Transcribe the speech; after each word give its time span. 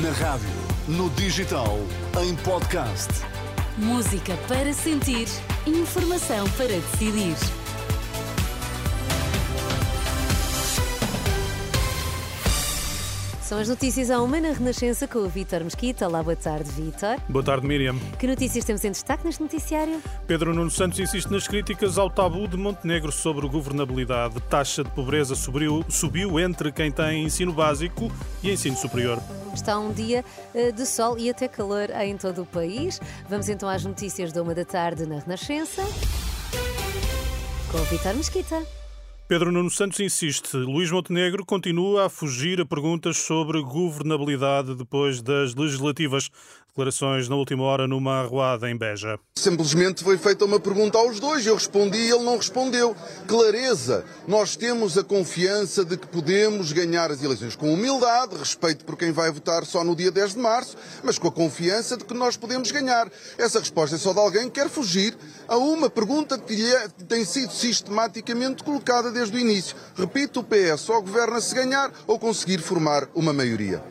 Na 0.00 0.10
rádio, 0.12 0.48
no 0.88 1.10
digital, 1.10 1.78
em 2.22 2.34
podcast. 2.36 3.10
Música 3.76 4.38
para 4.48 4.72
sentir, 4.72 5.28
informação 5.66 6.48
para 6.52 6.68
decidir. 6.68 7.36
São 13.42 13.58
as 13.58 13.68
notícias 13.68 14.10
à 14.10 14.22
uma 14.22 14.40
na 14.40 14.52
Renascença 14.52 15.06
com 15.06 15.18
o 15.18 15.28
Vítor 15.28 15.62
Mesquita. 15.62 16.08
Olá, 16.08 16.22
boa 16.22 16.36
tarde, 16.36 16.70
Vítor. 16.70 17.18
Boa 17.28 17.44
tarde, 17.44 17.66
Miriam. 17.66 17.96
Que 18.18 18.26
notícias 18.26 18.64
temos 18.64 18.82
em 18.86 18.92
destaque 18.92 19.26
neste 19.26 19.42
noticiário? 19.42 20.00
Pedro 20.26 20.54
Nuno 20.54 20.70
Santos 20.70 20.98
insiste 21.00 21.30
nas 21.30 21.46
críticas 21.46 21.98
ao 21.98 22.08
tabu 22.08 22.48
de 22.48 22.56
Montenegro 22.56 23.12
sobre 23.12 23.46
governabilidade. 23.46 24.40
Taxa 24.48 24.82
de 24.82 24.90
pobreza 24.92 25.34
subiu, 25.34 25.84
subiu 25.90 26.40
entre 26.40 26.72
quem 26.72 26.90
tem 26.90 27.24
ensino 27.24 27.52
básico 27.52 28.10
e 28.42 28.50
ensino 28.50 28.74
superior. 28.78 29.20
Está 29.54 29.78
um 29.78 29.92
dia 29.92 30.24
eh, 30.54 30.72
de 30.72 30.86
sol 30.86 31.18
e 31.18 31.28
até 31.30 31.48
calor 31.48 31.90
em 31.90 32.16
todo 32.16 32.42
o 32.42 32.46
país. 32.46 33.00
Vamos 33.28 33.48
então 33.48 33.68
às 33.68 33.84
notícias 33.84 34.32
da 34.32 34.42
uma 34.42 34.54
da 34.54 34.64
tarde 34.64 35.06
na 35.06 35.18
Renascença 35.18 35.82
com 37.72 37.78
o 37.78 37.84
Vítor 37.84 38.14
Mesquita. 38.14 38.62
Pedro 39.26 39.50
Nuno 39.50 39.70
Santos 39.70 39.98
insiste. 39.98 40.54
Luís 40.58 40.90
Montenegro 40.90 41.42
continua 41.46 42.04
a 42.04 42.10
fugir 42.10 42.60
a 42.60 42.66
perguntas 42.66 43.16
sobre 43.16 43.62
governabilidade 43.62 44.74
depois 44.74 45.22
das 45.22 45.54
legislativas. 45.54 46.28
Declarações 46.74 47.28
na 47.28 47.36
última 47.36 47.64
hora 47.64 47.86
numa 47.86 48.22
arruada 48.22 48.70
em 48.70 48.74
Beja. 48.74 49.18
Simplesmente 49.38 50.02
foi 50.02 50.16
feita 50.16 50.46
uma 50.46 50.58
pergunta 50.58 50.96
aos 50.96 51.20
dois, 51.20 51.46
eu 51.46 51.52
respondi 51.52 51.98
e 51.98 52.10
ele 52.10 52.24
não 52.24 52.38
respondeu. 52.38 52.96
Clareza, 53.28 54.06
nós 54.26 54.56
temos 54.56 54.96
a 54.96 55.04
confiança 55.04 55.84
de 55.84 55.98
que 55.98 56.06
podemos 56.06 56.72
ganhar 56.72 57.10
as 57.10 57.22
eleições 57.22 57.54
com 57.54 57.74
humildade, 57.74 58.38
respeito 58.38 58.86
por 58.86 58.96
quem 58.96 59.12
vai 59.12 59.30
votar 59.30 59.66
só 59.66 59.84
no 59.84 59.94
dia 59.94 60.10
10 60.10 60.32
de 60.32 60.40
março, 60.40 60.74
mas 61.04 61.18
com 61.18 61.28
a 61.28 61.32
confiança 61.32 61.94
de 61.94 62.06
que 62.06 62.14
nós 62.14 62.38
podemos 62.38 62.70
ganhar. 62.70 63.06
Essa 63.36 63.58
resposta 63.58 63.96
é 63.96 63.98
só 63.98 64.14
de 64.14 64.20
alguém 64.20 64.44
que 64.44 64.58
quer 64.58 64.70
fugir 64.70 65.14
a 65.46 65.58
uma 65.58 65.90
pergunta 65.90 66.38
que 66.38 66.54
lhe 66.54 66.74
é, 66.74 66.88
tem 67.06 67.22
sido 67.26 67.52
sistematicamente 67.52 68.64
colocada 68.64 69.10
desde 69.10 69.36
o 69.36 69.38
início. 69.38 69.76
Repito, 69.94 70.40
o 70.40 70.44
PS 70.44 70.80
só 70.80 70.98
governa 71.02 71.38
se 71.38 71.54
ganhar 71.54 71.92
ou 72.06 72.18
conseguir 72.18 72.60
formar 72.60 73.06
uma 73.14 73.34
maioria. 73.34 73.84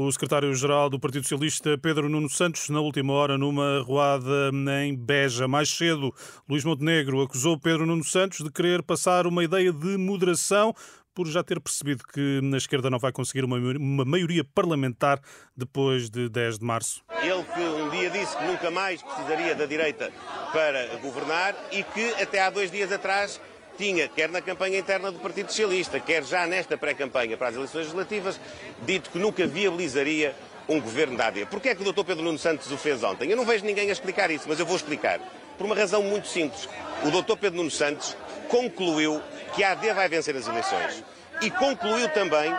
O 0.00 0.12
secretário-geral 0.12 0.88
do 0.88 1.00
Partido 1.00 1.24
Socialista, 1.24 1.76
Pedro 1.76 2.08
Nuno 2.08 2.30
Santos, 2.30 2.68
na 2.68 2.80
última 2.80 3.12
hora, 3.14 3.36
numa 3.36 3.80
ruada 3.80 4.52
em 4.84 4.94
Beja. 4.94 5.48
Mais 5.48 5.68
cedo, 5.70 6.14
Luís 6.48 6.64
Montenegro 6.64 7.20
acusou 7.20 7.58
Pedro 7.58 7.84
Nuno 7.84 8.04
Santos 8.04 8.38
de 8.38 8.48
querer 8.48 8.80
passar 8.80 9.26
uma 9.26 9.42
ideia 9.42 9.72
de 9.72 9.96
moderação 9.96 10.72
por 11.12 11.26
já 11.26 11.42
ter 11.42 11.60
percebido 11.60 12.04
que 12.04 12.38
na 12.44 12.58
esquerda 12.58 12.88
não 12.88 13.00
vai 13.00 13.10
conseguir 13.10 13.44
uma, 13.44 13.58
maioria 14.04 14.44
parlamentar 14.44 15.20
depois 15.56 16.08
de 16.08 16.28
10 16.28 16.60
de 16.60 16.64
março. 16.64 17.02
Ele 17.20 17.42
que 17.42 17.60
um 17.60 17.90
dia 17.90 18.08
disse 18.08 18.36
que 18.36 18.44
nunca 18.44 18.70
mais 18.70 19.02
precisaria 19.02 19.56
da 19.56 19.66
direita 19.66 20.12
para 20.52 20.96
governar 20.98 21.56
e 21.72 21.82
que 21.82 22.22
até 22.22 22.40
há 22.40 22.50
dois 22.50 22.70
dias 22.70 22.92
atrás 22.92 23.40
tinha, 23.78 24.08
quer 24.08 24.28
na 24.28 24.42
campanha 24.42 24.78
interna 24.78 25.12
do 25.12 25.20
Partido 25.20 25.48
Socialista, 25.48 26.00
quer 26.00 26.24
já 26.24 26.46
nesta 26.46 26.76
pré-campanha 26.76 27.36
para 27.36 27.48
as 27.48 27.54
eleições 27.54 27.82
legislativas, 27.82 28.40
dito 28.82 29.08
que 29.10 29.18
nunca 29.18 29.46
viabilizaria 29.46 30.34
um 30.68 30.80
governo 30.80 31.16
da 31.16 31.28
AD. 31.28 31.46
Porquê 31.46 31.70
é 31.70 31.74
que 31.74 31.82
o 31.82 31.92
Dr. 31.92 32.04
Pedro 32.04 32.24
Nuno 32.24 32.38
Santos 32.38 32.70
o 32.70 32.76
fez 32.76 33.02
ontem? 33.02 33.30
Eu 33.30 33.36
não 33.36 33.46
vejo 33.46 33.64
ninguém 33.64 33.88
a 33.88 33.92
explicar 33.92 34.30
isso, 34.30 34.46
mas 34.48 34.58
eu 34.58 34.66
vou 34.66 34.76
explicar. 34.76 35.20
Por 35.56 35.64
uma 35.64 35.74
razão 35.74 36.02
muito 36.02 36.28
simples. 36.28 36.68
O 37.04 37.10
Dr. 37.10 37.36
Pedro 37.36 37.58
Nuno 37.58 37.70
Santos 37.70 38.16
concluiu 38.48 39.22
que 39.54 39.62
a 39.62 39.72
AD 39.72 39.92
vai 39.92 40.08
vencer 40.08 40.36
as 40.36 40.46
eleições. 40.46 41.02
E 41.40 41.50
concluiu 41.50 42.08
também 42.08 42.52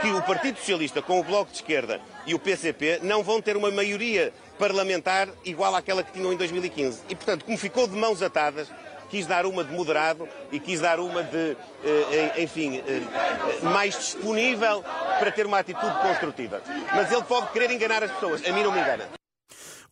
que 0.00 0.10
o 0.10 0.22
Partido 0.22 0.58
Socialista, 0.58 1.02
com 1.02 1.20
o 1.20 1.22
Bloco 1.22 1.50
de 1.50 1.58
Esquerda 1.58 2.00
e 2.26 2.34
o 2.34 2.38
PCP, 2.38 3.00
não 3.02 3.22
vão 3.22 3.40
ter 3.40 3.56
uma 3.56 3.70
maioria 3.70 4.32
parlamentar 4.58 5.28
igual 5.44 5.74
àquela 5.74 6.02
que 6.02 6.12
tinham 6.12 6.32
em 6.32 6.36
2015. 6.36 7.02
E, 7.08 7.14
portanto, 7.14 7.44
como 7.44 7.56
ficou 7.58 7.86
de 7.86 7.96
mãos 7.96 8.22
atadas, 8.22 8.68
quis 9.12 9.26
dar 9.26 9.44
uma 9.44 9.62
de 9.62 9.70
moderado 9.74 10.26
e 10.50 10.58
quis 10.58 10.80
dar 10.80 10.98
uma 10.98 11.22
de, 11.22 11.54
eh, 11.84 12.42
enfim, 12.42 12.78
eh, 12.78 13.02
mais 13.62 13.94
disponível 13.94 14.82
para 15.18 15.30
ter 15.30 15.44
uma 15.44 15.58
atitude 15.58 15.94
construtiva. 16.00 16.62
Mas 16.94 17.12
ele 17.12 17.22
pode 17.22 17.48
querer 17.48 17.70
enganar 17.70 18.02
as 18.02 18.10
pessoas. 18.10 18.42
A 18.42 18.50
mim 18.54 18.62
não 18.62 18.72
me 18.72 18.80
engana. 18.80 19.21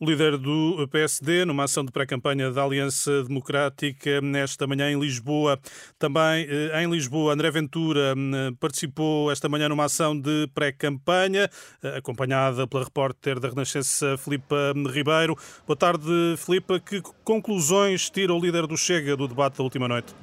O 0.02 0.06
líder 0.06 0.38
do 0.38 0.88
PSD, 0.88 1.44
numa 1.44 1.64
ação 1.64 1.84
de 1.84 1.92
pré-campanha 1.92 2.50
da 2.50 2.64
Aliança 2.64 3.22
Democrática, 3.22 4.22
nesta 4.22 4.66
manhã 4.66 4.90
em 4.90 4.98
Lisboa. 4.98 5.60
Também 5.98 6.46
eh, 6.48 6.82
em 6.82 6.90
Lisboa, 6.90 7.34
André 7.34 7.50
Ventura 7.50 8.14
hum, 8.16 8.54
participou 8.58 9.30
esta 9.30 9.46
manhã 9.46 9.68
numa 9.68 9.84
ação 9.84 10.18
de 10.18 10.48
pré-campanha, 10.54 11.50
eh, 11.82 11.98
acompanhada 11.98 12.66
pela 12.66 12.84
repórter 12.84 13.38
da 13.38 13.50
Renascença, 13.50 14.16
Filipa 14.16 14.72
Ribeiro. 14.90 15.36
Boa 15.66 15.76
tarde, 15.76 16.08
Filipa. 16.38 16.80
Que 16.80 17.02
conclusões 17.22 18.08
tira 18.08 18.32
o 18.32 18.40
líder 18.40 18.66
do 18.66 18.78
Chega 18.78 19.14
do 19.14 19.28
debate 19.28 19.58
da 19.58 19.64
última 19.64 19.86
noite? 19.86 20.14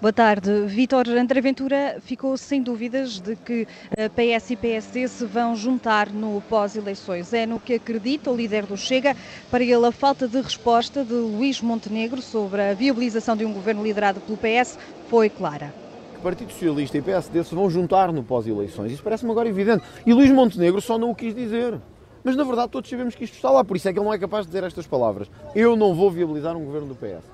Boa 0.00 0.14
tarde. 0.14 0.64
Vítor 0.64 1.06
André 1.10 1.42
Ventura 1.42 1.98
ficou 2.00 2.34
sem 2.34 2.62
dúvidas 2.62 3.20
de 3.20 3.36
que 3.36 3.68
eh, 3.94 4.08
PS 4.08 4.52
e 4.52 4.56
PSD 4.56 5.06
se 5.06 5.26
vão 5.26 5.54
juntar 5.54 6.08
no 6.08 6.42
pós-eleições. 6.48 7.34
É 7.34 7.44
no 7.44 7.60
que 7.60 7.74
acredita 7.74 8.30
o 8.30 8.34
líder 8.34 8.64
do 8.64 8.78
Chega. 8.78 9.14
Para 9.50 9.62
ele, 9.62 9.86
a 9.86 9.92
falta 9.92 10.26
de 10.26 10.40
resposta 10.40 11.04
de 11.04 11.12
Luís 11.12 11.60
Montenegro 11.60 12.22
sobre 12.22 12.62
a 12.62 12.72
viabilização 12.72 13.36
de 13.36 13.44
um 13.44 13.52
governo 13.52 13.84
liderado 13.84 14.22
pelo 14.22 14.38
PS 14.38 14.78
foi 15.10 15.28
clara. 15.28 15.70
O 16.18 16.22
Partido 16.22 16.50
Socialista 16.50 16.96
e 16.96 17.02
PSD 17.02 17.44
se 17.44 17.54
vão 17.54 17.68
juntar 17.68 18.10
no 18.10 18.24
pós-eleições. 18.24 18.92
Isso 18.92 19.02
parece-me 19.02 19.30
agora 19.32 19.50
evidente. 19.50 19.84
E 20.06 20.14
Luís 20.14 20.30
Montenegro 20.30 20.80
só 20.80 20.96
não 20.96 21.10
o 21.10 21.14
quis 21.14 21.34
dizer. 21.34 21.78
Mas 22.22 22.36
na 22.36 22.44
verdade 22.44 22.70
todos 22.70 22.88
sabemos 22.88 23.14
que 23.14 23.24
isto 23.24 23.34
está 23.34 23.50
lá, 23.50 23.64
por 23.64 23.76
isso 23.76 23.88
é 23.88 23.92
que 23.92 23.98
ele 23.98 24.06
não 24.06 24.12
é 24.12 24.18
capaz 24.18 24.44
de 24.44 24.52
dizer 24.52 24.64
estas 24.64 24.86
palavras. 24.86 25.30
Eu 25.54 25.76
não 25.76 25.94
vou 25.94 26.10
viabilizar 26.10 26.56
um 26.56 26.64
governo 26.64 26.88
do 26.88 26.94
PS. 26.94 27.24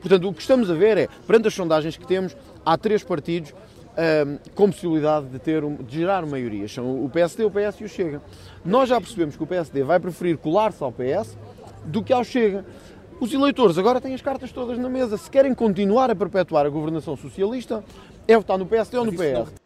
Portanto, 0.00 0.28
o 0.28 0.34
que 0.34 0.40
estamos 0.40 0.70
a 0.70 0.74
ver 0.74 0.98
é, 0.98 1.08
perante 1.26 1.48
as 1.48 1.54
sondagens 1.54 1.96
que 1.96 2.06
temos, 2.06 2.36
há 2.64 2.76
três 2.76 3.04
partidos 3.04 3.54
um, 3.92 4.38
com 4.54 4.70
possibilidade 4.70 5.26
de, 5.26 5.38
ter, 5.38 5.62
de 5.62 5.98
gerar 5.98 6.26
maiorias. 6.26 6.72
São 6.72 7.04
o 7.04 7.08
PSD, 7.08 7.44
o 7.44 7.50
PS 7.50 7.80
e 7.80 7.84
o 7.84 7.88
Chega. 7.88 8.22
Nós 8.64 8.88
já 8.88 9.00
percebemos 9.00 9.36
que 9.36 9.42
o 9.42 9.46
PSD 9.46 9.82
vai 9.82 10.00
preferir 10.00 10.36
colar-se 10.38 10.82
ao 10.82 10.92
PS 10.92 11.36
do 11.84 12.02
que 12.02 12.12
ao 12.12 12.24
Chega. 12.24 12.64
Os 13.20 13.32
eleitores 13.32 13.78
agora 13.78 14.00
têm 14.00 14.14
as 14.14 14.22
cartas 14.22 14.50
todas 14.50 14.78
na 14.78 14.88
mesa. 14.88 15.16
Se 15.16 15.30
querem 15.30 15.54
continuar 15.54 16.10
a 16.10 16.14
perpetuar 16.14 16.66
a 16.66 16.68
governação 16.68 17.16
socialista, 17.16 17.84
é 18.26 18.36
votar 18.36 18.58
no 18.58 18.66
PSD 18.66 18.98
ou 18.98 19.04
no 19.04 19.12
PS. 19.12 19.61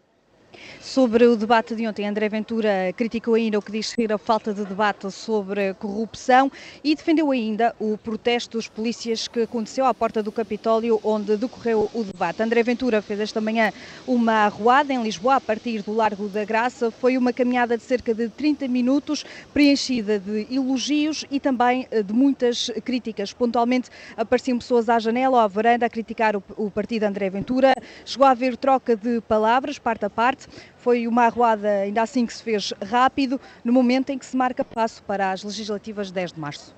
Sobre 0.87 1.27
o 1.27 1.37
debate 1.37 1.75
de 1.75 1.85
ontem, 1.85 2.07
André 2.07 2.29
Ventura 2.29 2.93
criticou 2.97 3.35
ainda 3.35 3.59
o 3.59 3.63
que 3.63 3.73
diz 3.73 3.89
ser 3.89 4.13
a 4.13 4.17
falta 4.17 4.55
de 4.55 4.65
debate 4.65 5.11
sobre 5.11 5.75
corrupção 5.75 6.51
e 6.83 6.95
defendeu 6.95 7.33
ainda 7.33 7.75
o 7.81 7.99
protesto 7.99 8.57
dos 8.57 8.69
polícias 8.69 9.27
que 9.27 9.43
aconteceu 9.43 9.85
à 9.85 9.93
porta 9.93 10.23
do 10.23 10.31
Capitólio, 10.31 11.01
onde 11.03 11.37
decorreu 11.37 11.91
o 11.93 12.05
debate. 12.05 12.41
André 12.41 12.63
Ventura 12.63 13.03
fez 13.03 13.19
esta 13.19 13.41
manhã 13.41 13.73
uma 14.07 14.45
arruada 14.45 14.93
em 14.93 15.03
Lisboa, 15.03 15.35
a 15.35 15.41
partir 15.41 15.83
do 15.83 15.93
Largo 15.93 16.29
da 16.29 16.45
Graça. 16.45 16.89
Foi 16.93 17.19
uma 17.19 17.33
caminhada 17.33 17.77
de 17.77 17.83
cerca 17.83 18.15
de 18.15 18.29
30 18.29 18.69
minutos, 18.69 19.25
preenchida 19.53 20.21
de 20.21 20.47
elogios 20.55 21.25
e 21.33 21.41
também 21.41 21.89
de 21.91 22.13
muitas 22.13 22.71
críticas. 22.85 23.33
Pontualmente 23.33 23.91
apareciam 24.17 24.57
pessoas 24.57 24.89
à 24.89 25.01
janela 25.01 25.39
ou 25.39 25.43
à 25.43 25.49
varanda 25.49 25.85
a 25.85 25.91
criticar 25.91 26.37
o 26.37 26.71
partido 26.71 27.03
André 27.03 27.29
Ventura. 27.29 27.75
Chegou 28.05 28.25
a 28.25 28.31
haver 28.31 28.57
troca 28.57 28.95
de 28.95 29.21
palavras, 29.23 29.81
parte 29.81 30.05
a 30.05 30.11
parte. 30.11 30.47
Foi 30.87 31.09
uma 31.09 31.25
arruada, 31.25 31.69
ainda 31.69 32.01
assim, 32.01 32.25
que 32.25 32.33
se 32.33 32.41
fez 32.41 32.73
rápido, 32.81 33.41
no 33.65 33.73
momento 33.73 34.11
em 34.11 34.19
que 34.19 34.25
se 34.25 34.37
marca 34.37 34.65
passo 34.65 35.03
para 35.03 35.33
as 35.33 35.43
legislativas 35.43 36.07
de 36.07 36.13
10 36.13 36.35
de 36.35 36.39
março. 36.39 36.73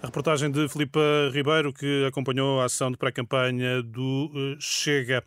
A 0.00 0.06
reportagem 0.06 0.48
de 0.48 0.68
Filipe 0.68 1.00
Ribeiro, 1.32 1.72
que 1.72 2.06
acompanhou 2.06 2.60
a 2.60 2.66
ação 2.66 2.88
de 2.92 2.96
pré-campanha 2.96 3.82
do 3.82 4.30
eh, 4.32 4.56
Chega. 4.60 5.24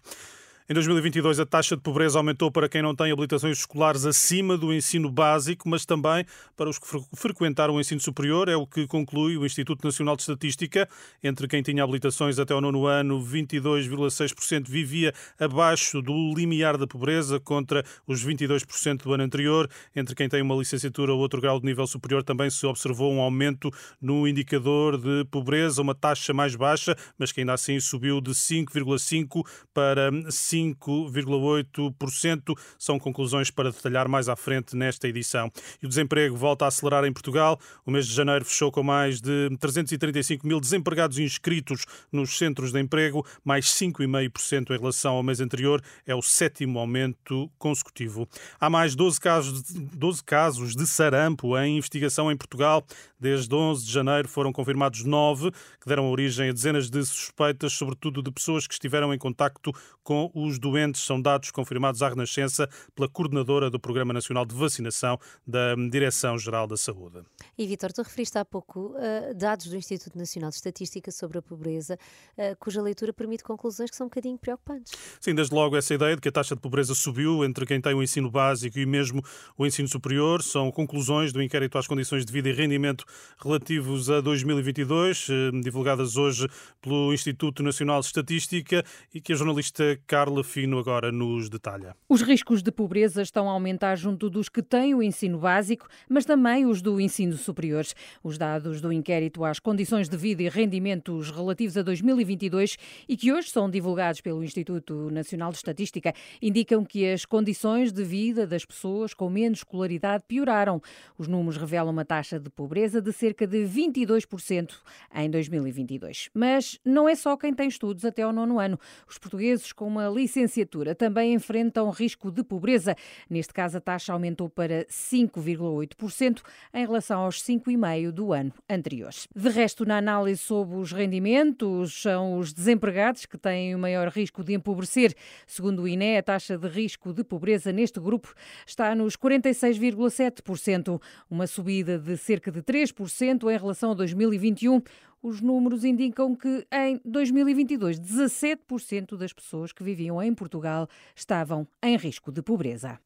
Em 0.68 0.74
2022, 0.74 1.40
a 1.40 1.46
taxa 1.46 1.76
de 1.76 1.84
pobreza 1.84 2.18
aumentou 2.18 2.50
para 2.50 2.68
quem 2.68 2.82
não 2.82 2.96
tem 2.96 3.12
habilitações 3.12 3.60
escolares 3.60 4.04
acima 4.04 4.58
do 4.58 4.74
ensino 4.74 5.12
básico, 5.12 5.70
mas 5.70 5.86
também 5.86 6.26
para 6.58 6.68
os 6.68 6.80
que 6.80 6.88
frequentaram 7.14 7.76
o 7.76 7.80
ensino 7.80 8.02
superior, 8.02 8.50
é 8.50 8.56
o 8.56 8.66
que 8.66 8.88
conclui 8.88 9.38
o 9.38 9.46
Instituto 9.46 9.86
Nacional 9.86 10.16
de 10.16 10.24
Estatística. 10.24 10.90
Entre 11.24 11.48
quem 11.48 11.62
tinha 11.62 11.84
habilitações 11.84 12.40
até 12.40 12.56
o 12.56 12.60
nono 12.60 12.88
ano, 12.88 13.24
22,6% 13.24 14.68
vivia 14.68 15.14
abaixo 15.40 16.02
do 16.02 16.34
limiar 16.36 16.80
da 16.80 16.88
pobreza, 16.88 17.40
contra 17.40 17.86
os 18.08 18.26
22% 18.26 19.04
do 19.04 19.14
ano 19.14 19.24
anterior. 19.24 19.70
Entre 19.96 20.16
quem 20.16 20.28
tem 20.28 20.42
uma 20.42 20.56
licenciatura 20.56 21.14
ou 21.14 21.20
outro 21.20 21.40
grau 21.40 21.60
de 21.60 21.66
nível 21.68 21.86
superior, 21.86 22.24
também 22.24 22.50
se 22.50 22.66
observou 22.66 23.14
um 23.14 23.22
aumento 23.22 23.70
no 24.02 24.28
indicador 24.28 24.98
de 24.98 25.26
pobreza, 25.26 25.80
uma 25.80 25.94
taxa 25.94 26.34
mais 26.34 26.56
baixa, 26.56 26.98
mas 27.20 27.32
que 27.32 27.42
ainda 27.42 27.54
assim 27.54 27.80
subiu 27.80 28.20
de 28.20 28.32
5,5% 28.32 29.46
para 29.72 30.12
5%. 30.12 30.55
5,8%. 30.56 32.58
São 32.80 32.98
conclusões 32.98 33.52
para 33.52 33.72
detalhar 33.72 34.08
mais 34.08 34.30
à 34.30 34.36
frente 34.36 34.76
nesta 34.76 35.08
edição. 35.08 35.52
E 35.82 35.86
o 35.86 35.90
desemprego 35.90 36.36
volta 36.36 36.66
a 36.66 36.68
acelerar 36.70 37.06
em 37.06 37.14
Portugal. 37.14 37.60
O 37.86 37.92
mês 37.92 38.08
de 38.08 38.14
janeiro 38.14 38.46
fechou 38.46 38.72
com 38.72 38.84
mais 38.84 39.20
de 39.20 39.50
335 39.60 40.48
mil 40.48 40.60
desempregados 40.60 41.18
inscritos 41.20 41.86
nos 42.12 42.38
centros 42.38 42.72
de 42.72 42.80
emprego, 42.80 43.26
mais 43.44 43.66
5,5% 43.66 44.70
em 44.72 44.78
relação 44.78 45.16
ao 45.16 45.24
mês 45.24 45.42
anterior. 45.42 45.82
É 46.06 46.14
o 46.16 46.22
sétimo 46.22 46.80
aumento 46.80 47.52
consecutivo. 47.58 48.28
Há 48.60 48.70
mais 48.70 48.96
12 48.96 49.20
casos, 49.20 49.64
12 49.64 50.24
casos 50.24 50.76
de 50.76 50.86
sarampo 50.88 51.58
em 51.58 51.78
investigação 51.78 52.32
em 52.32 52.38
Portugal. 52.38 52.86
Desde 53.20 53.54
11 53.54 53.86
de 53.86 53.92
janeiro 53.92 54.28
foram 54.28 54.54
confirmados 54.54 55.04
nove, 55.04 55.52
que 55.82 55.88
deram 55.88 56.12
origem 56.12 56.50
a 56.50 56.54
dezenas 56.54 56.90
de 56.90 57.04
suspeitas, 57.04 57.74
sobretudo 57.74 58.22
de 58.22 58.32
pessoas 58.32 58.68
que 58.68 58.74
estiveram 58.74 59.14
em 59.14 59.18
contacto 59.18 59.72
com 60.04 60.30
os 60.46 60.60
doentes. 60.60 61.02
São 61.02 61.22
dados 61.22 61.52
confirmados 61.52 62.02
à 62.02 62.10
Renascença 62.10 62.70
pela 62.94 63.08
coordenadora 63.08 63.70
do 63.70 63.80
Programa 63.80 64.14
Nacional 64.14 64.46
de 64.46 64.56
Vacinação 64.56 65.20
da 65.46 65.76
Direção-Geral 65.76 66.68
da 66.68 66.78
Saúde. 66.78 67.22
E, 67.58 67.66
Vitor, 67.68 67.92
tu 67.92 68.02
referiste 68.02 68.38
há 68.38 68.46
pouco 68.46 68.96
uh, 68.96 69.34
dados 69.36 69.68
do 69.68 69.76
Instituto 69.76 70.18
Nacional 70.18 70.50
de 70.50 70.58
Estatística 70.58 71.12
sobre 71.12 71.38
a 71.38 71.42
pobreza, 71.42 71.98
uh, 72.38 72.56
cuja 72.60 72.82
leitura 72.82 73.14
permite 73.14 73.44
conclusões 73.44 73.90
que 73.90 73.96
são 73.96 74.08
um 74.08 74.10
bocadinho 74.10 74.38
preocupantes. 74.38 74.94
Sim, 75.20 75.34
desde 75.34 75.54
logo 75.54 75.76
essa 75.78 75.94
ideia 75.94 76.16
de 76.16 76.22
que 76.22 76.30
a 76.30 76.32
taxa 76.32 76.56
de 76.56 76.62
pobreza 76.62 76.94
subiu 76.94 77.44
entre 77.44 77.66
quem 77.66 77.80
tem 77.80 77.94
o 77.94 78.04
ensino 78.04 78.30
básico 78.30 78.78
e 78.80 78.86
mesmo 78.86 79.24
o 79.58 79.66
ensino 79.66 79.88
superior 79.88 80.42
são 80.42 80.72
conclusões 80.72 81.32
do 81.32 81.42
inquérito 81.42 81.78
às 81.78 81.88
condições 81.88 82.26
de 82.26 82.32
vida 82.32 82.50
e 82.50 82.54
rendimento 82.54 83.06
relativos 83.42 84.10
a 84.10 84.22
2022, 84.22 85.30
uh, 85.30 85.62
divulgadas 85.62 86.18
hoje 86.18 86.48
pelo 86.82 87.14
Instituto 87.14 87.64
Nacional 87.64 88.00
de 88.02 88.08
Estatística 88.08 88.84
e 89.14 89.22
que 89.22 89.34
a 89.34 89.36
jornalista 89.36 90.00
Carla 90.06 90.35
Fino 90.44 90.80
agora 90.80 91.12
nos 91.12 91.50
detalha. 91.50 91.96
Os 92.08 92.22
riscos 92.22 92.62
de 92.62 92.72
pobreza 92.72 93.22
estão 93.22 93.50
a 93.50 93.52
aumentar 93.52 93.96
junto 93.96 94.30
dos 94.30 94.50
que 94.50 94.62
têm 94.62 94.96
o 94.96 95.04
ensino 95.04 95.38
básico, 95.38 95.88
mas 96.10 96.26
também 96.26 96.66
os 96.66 96.82
do 96.82 97.00
ensino 97.00 97.38
superior. 97.38 97.84
Os 98.24 98.38
dados 98.38 98.82
do 98.82 98.92
inquérito 98.92 99.44
às 99.44 99.60
condições 99.60 100.08
de 100.08 100.18
vida 100.18 100.44
e 100.44 100.50
rendimentos 100.50 101.30
relativos 101.32 101.78
a 101.78 101.82
2022 101.82 102.78
e 103.08 103.18
que 103.18 103.32
hoje 103.32 103.50
são 103.50 103.70
divulgados 103.70 104.22
pelo 104.22 104.44
Instituto 104.44 105.10
Nacional 105.12 105.52
de 105.52 105.58
Estatística 105.58 106.14
indicam 106.42 106.86
que 106.86 107.12
as 107.12 107.26
condições 107.26 107.92
de 107.92 108.04
vida 108.04 108.48
das 108.48 108.66
pessoas 108.66 109.14
com 109.14 109.30
menos 109.30 109.60
escolaridade 109.60 110.24
pioraram. 110.28 110.82
Os 111.18 111.28
números 111.28 111.58
revelam 111.58 111.92
uma 111.92 112.06
taxa 112.06 112.40
de 112.40 112.50
pobreza 112.50 113.02
de 113.02 113.12
cerca 113.12 113.46
de 113.48 113.66
22% 113.66 114.72
em 115.14 115.30
2022. 115.30 116.30
Mas 116.34 116.80
não 116.86 117.10
é 117.10 117.16
só 117.16 117.36
quem 117.36 117.54
tem 117.54 117.68
estudos 117.68 118.06
até 118.06 118.22
ao 118.22 118.32
nono 118.32 118.60
ano. 118.60 118.80
Os 119.08 119.18
portugueses 119.18 119.74
com 119.74 119.88
uma 119.88 120.08
licenciatura 120.26 120.96
também 120.96 121.34
enfrentam 121.34 121.90
risco 121.92 122.32
de 122.32 122.44
pobreza. 122.44 122.96
Neste 123.30 123.54
caso, 123.54 123.78
a 123.78 123.82
taxa 123.82 124.12
aumentou 124.12 124.50
para 124.50 124.86
5,8% 124.86 126.42
em 126.74 126.86
relação 126.86 127.22
aos 127.22 127.42
5,5% 127.44 128.12
do 128.12 128.34
ano 128.34 128.52
anterior. 128.68 129.12
De 129.36 129.50
resto, 129.50 129.86
na 129.86 129.98
análise 129.98 130.42
sobre 130.42 130.78
os 130.78 130.92
rendimentos, 130.92 132.02
são 132.02 132.40
os 132.40 132.52
desempregados 132.52 133.26
que 133.28 133.38
têm 133.38 133.76
o 133.76 133.80
maior 133.80 134.08
risco 134.08 134.44
de 134.44 134.54
empobrecer. 134.54 135.14
Segundo 135.46 135.84
o 135.84 135.88
INE, 135.88 136.18
a 136.18 136.24
taxa 136.24 136.58
de 136.58 136.68
risco 136.68 137.14
de 137.14 137.24
pobreza 137.24 137.72
neste 137.72 138.00
grupo 138.00 138.34
está 138.66 138.96
nos 138.96 139.16
46,7%, 139.16 141.00
uma 141.30 141.46
subida 141.46 142.00
de 142.00 142.18
cerca 142.18 142.52
de 142.52 142.62
3% 142.64 143.52
em 143.52 143.58
relação 143.58 143.92
a 143.92 143.94
2021. 143.94 144.82
Os 145.28 145.42
números 145.42 145.84
indicam 145.84 146.36
que 146.36 146.68
em 146.72 147.02
2022, 147.04 148.00
17% 148.00 149.18
das 149.18 149.34
pessoas 149.34 149.72
que 149.72 149.84
viviam 149.84 150.22
em 150.22 150.32
Portugal 150.36 150.88
estavam 151.16 151.68
em 151.82 151.98
risco 151.98 152.32
de 152.32 152.44
pobreza. 152.44 153.00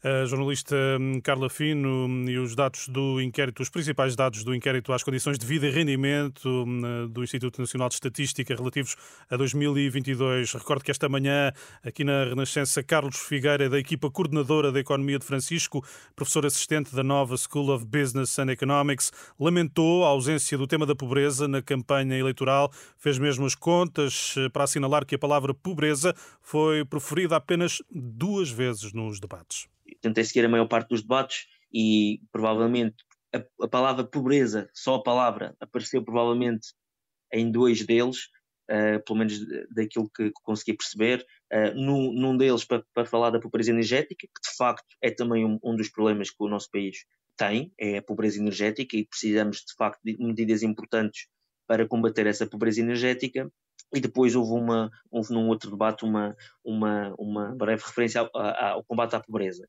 A 0.00 0.24
jornalista 0.24 0.76
hum, 1.00 1.20
Carla 1.20 1.50
Fino 1.50 2.30
e 2.30 2.38
os 2.38 2.54
dados 2.54 2.86
do 2.86 3.20
inquérito, 3.20 3.60
os 3.60 3.68
principais 3.68 4.14
dados 4.14 4.44
do 4.44 4.54
inquérito 4.54 4.92
às 4.92 5.02
condições 5.02 5.36
de 5.36 5.44
vida 5.44 5.66
e 5.66 5.70
rendimento 5.72 6.48
hum, 6.48 7.08
do 7.10 7.24
Instituto 7.24 7.60
Nacional 7.60 7.88
de 7.88 7.94
Estatística 7.94 8.54
relativos 8.54 8.94
a 9.28 9.36
2022. 9.36 10.52
Recordo 10.52 10.84
que 10.84 10.92
esta 10.92 11.08
manhã, 11.08 11.52
aqui 11.82 12.04
na 12.04 12.22
Renascença, 12.22 12.84
Carlos 12.84 13.16
Figueira, 13.16 13.68
da 13.68 13.80
equipa 13.80 14.08
coordenadora 14.08 14.70
da 14.70 14.78
Economia 14.78 15.18
de 15.18 15.26
Francisco, 15.26 15.84
professor 16.14 16.46
assistente 16.46 16.94
da 16.94 17.02
nova 17.02 17.36
School 17.36 17.74
of 17.74 17.84
Business 17.84 18.38
and 18.38 18.52
Economics, 18.52 19.10
lamentou 19.40 20.04
a 20.04 20.10
ausência 20.10 20.56
do 20.56 20.68
tema 20.68 20.86
da 20.86 20.94
pobreza 20.94 21.48
na 21.48 21.63
campanha 21.64 22.16
eleitoral, 22.16 22.70
fez 22.96 23.18
mesmo 23.18 23.46
as 23.46 23.54
contas 23.54 24.34
eh, 24.36 24.48
para 24.50 24.64
assinalar 24.64 25.04
que 25.04 25.14
a 25.14 25.18
palavra 25.18 25.52
pobreza 25.52 26.14
foi 26.40 26.84
proferida 26.84 27.36
apenas 27.36 27.82
duas 27.90 28.50
vezes 28.50 28.92
nos 28.92 29.18
debates. 29.18 29.66
Tentei 30.00 30.24
seguir 30.24 30.44
a 30.44 30.48
maior 30.48 30.68
parte 30.68 30.90
dos 30.90 31.02
debates 31.02 31.46
e 31.72 32.20
provavelmente 32.30 32.96
a, 33.34 33.64
a 33.64 33.68
palavra 33.68 34.04
pobreza, 34.04 34.70
só 34.72 34.96
a 34.96 35.02
palavra, 35.02 35.56
apareceu 35.60 36.02
provavelmente 36.04 36.68
em 37.32 37.50
dois 37.50 37.84
deles, 37.84 38.28
Uh, 38.64 38.96
pelo 39.04 39.18
menos 39.18 39.38
daquilo 39.74 40.08
que, 40.08 40.30
que 40.30 40.42
consegui 40.42 40.72
perceber, 40.72 41.22
uh, 41.52 41.74
num, 41.74 42.14
num, 42.14 42.34
deles 42.34 42.64
para, 42.64 42.82
para, 42.94 43.04
falar 43.04 43.28
da 43.28 43.38
pobreza 43.38 43.70
energética, 43.70 44.26
que 44.26 44.50
de 44.50 44.56
facto 44.56 44.86
é 45.02 45.10
também 45.10 45.44
um, 45.44 45.58
um, 45.62 45.76
dos 45.76 45.90
problemas 45.90 46.30
que 46.30 46.36
o 46.42 46.48
nosso 46.48 46.70
país 46.70 47.04
tem, 47.36 47.74
é 47.78 47.98
a 47.98 48.02
pobreza 48.02 48.40
energética, 48.40 48.96
e 48.96 49.04
precisamos 49.04 49.58
de 49.58 49.74
facto 49.76 50.00
de 50.02 50.16
medidas 50.16 50.62
importantes 50.62 51.26
para 51.66 51.86
combater 51.86 52.26
essa 52.26 52.46
pobreza 52.46 52.80
energética 52.80 53.50
e 53.94 54.00
depois 54.00 54.34
houve, 54.34 54.52
uma, 54.52 54.90
houve 55.10 55.32
num 55.32 55.48
outro 55.48 55.70
debate 55.70 56.04
uma, 56.04 56.36
uma, 56.64 57.14
uma 57.16 57.54
breve 57.54 57.82
referência 57.84 58.20
ao, 58.20 58.30
ao, 58.36 58.84
combate 58.84 59.14
à 59.14 59.20
pobreza. 59.20 59.66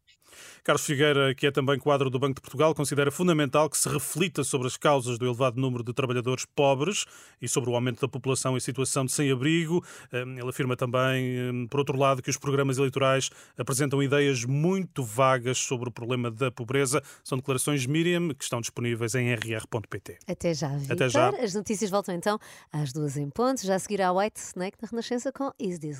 Carlos 0.63 0.85
Figueira, 0.85 1.33
que 1.35 1.47
é 1.47 1.51
também 1.51 1.77
quadro 1.77 2.09
do 2.09 2.19
Banco 2.19 2.35
de 2.35 2.41
Portugal, 2.41 2.73
considera 2.73 3.11
fundamental 3.11 3.69
que 3.69 3.77
se 3.77 3.87
reflita 3.87 4.43
sobre 4.43 4.67
as 4.67 4.75
causas 4.75 5.17
do 5.17 5.25
elevado 5.25 5.61
número 5.61 5.83
de 5.83 5.93
trabalhadores 5.93 6.45
pobres 6.45 7.05
e 7.41 7.47
sobre 7.47 7.69
o 7.69 7.75
aumento 7.75 8.01
da 8.01 8.07
população 8.07 8.57
em 8.57 8.59
situação 8.59 9.05
de 9.05 9.11
sem-abrigo. 9.11 9.85
Hum, 10.11 10.37
ele 10.39 10.49
afirma 10.49 10.75
também, 10.75 11.51
hum, 11.51 11.67
por 11.69 11.79
outro 11.79 11.97
lado, 11.97 12.21
que 12.21 12.29
os 12.29 12.37
programas 12.37 12.77
eleitorais 12.77 13.29
apresentam 13.57 14.01
ideias 14.01 14.43
muito 14.43 15.03
vagas 15.03 15.59
sobre 15.59 15.89
o 15.89 15.91
problema 15.91 16.31
da 16.31 16.51
pobreza. 16.51 17.01
São 17.23 17.37
declarações 17.37 17.85
Miriam 17.85 18.29
que 18.29 18.43
estão 18.43 18.59
disponíveis 18.59 19.13
em 19.13 19.33
rr.pt. 19.33 20.17
Até 20.27 20.53
já, 20.53 20.69
Victor. 20.69 20.95
Até 20.95 21.09
já. 21.09 21.29
As 21.29 21.53
notícias 21.53 21.89
voltam 21.89 22.15
então 22.15 22.39
às 22.73 22.91
duas 22.91 23.15
em 23.17 23.29
ponto. 23.29 23.65
Já 23.65 23.77
seguirá 23.77 24.11
White 24.15 24.39
Snake 24.39 24.77
na 24.81 24.87
Renascença 24.87 25.29
com 25.29 25.51
Is 25.59 25.77
This 25.77 25.93